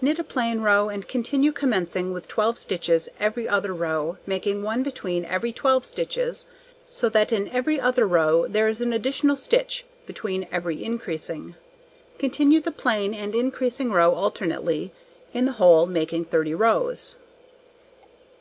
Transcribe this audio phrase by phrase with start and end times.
[0.00, 4.84] Knit a plain row, and continue commencing with 12 stitches every other row, making 1
[4.84, 6.46] between every 12 stitches,
[6.88, 11.56] so that in every other row there is an additional stitch between every increasing.
[12.16, 14.92] Continue the plain and increased row alternately,
[15.34, 17.16] in the whole making 30 rows.